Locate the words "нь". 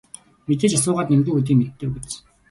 1.57-1.61